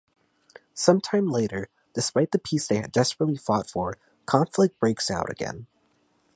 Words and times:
Sometime 0.73 1.27
later, 1.29 1.69
despite 1.93 2.31
the 2.31 2.39
peace 2.39 2.65
they 2.67 2.77
had 2.77 2.91
desperately 2.91 3.37
fought 3.37 3.69
for, 3.69 3.99
conflict 4.25 4.79
breaks 4.79 5.11
out 5.11 5.29
again. 5.29 5.67